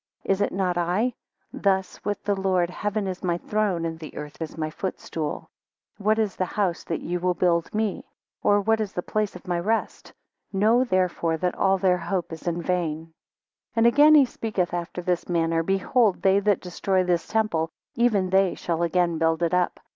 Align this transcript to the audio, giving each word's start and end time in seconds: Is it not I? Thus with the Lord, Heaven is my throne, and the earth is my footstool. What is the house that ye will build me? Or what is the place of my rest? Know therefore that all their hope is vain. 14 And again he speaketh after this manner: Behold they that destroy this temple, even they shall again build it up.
Is 0.23 0.41
it 0.41 0.51
not 0.51 0.79
I? 0.79 1.13
Thus 1.53 2.03
with 2.03 2.23
the 2.23 2.35
Lord, 2.35 2.71
Heaven 2.71 3.05
is 3.05 3.21
my 3.21 3.37
throne, 3.37 3.85
and 3.85 3.99
the 3.99 4.17
earth 4.17 4.41
is 4.41 4.57
my 4.57 4.71
footstool. 4.71 5.51
What 5.99 6.17
is 6.17 6.35
the 6.35 6.45
house 6.57 6.83
that 6.85 7.01
ye 7.01 7.17
will 7.17 7.35
build 7.35 7.71
me? 7.71 8.07
Or 8.41 8.61
what 8.61 8.81
is 8.81 8.93
the 8.93 9.03
place 9.03 9.35
of 9.35 9.47
my 9.47 9.59
rest? 9.59 10.11
Know 10.51 10.83
therefore 10.83 11.37
that 11.37 11.53
all 11.53 11.77
their 11.77 11.99
hope 11.99 12.33
is 12.33 12.41
vain. 12.47 12.57
14 13.13 13.13
And 13.75 13.85
again 13.85 14.15
he 14.15 14.25
speaketh 14.25 14.73
after 14.73 15.03
this 15.03 15.29
manner: 15.29 15.61
Behold 15.61 16.23
they 16.23 16.39
that 16.39 16.61
destroy 16.61 17.03
this 17.03 17.27
temple, 17.27 17.69
even 17.93 18.31
they 18.31 18.55
shall 18.55 18.81
again 18.81 19.19
build 19.19 19.43
it 19.43 19.53
up. 19.53 19.79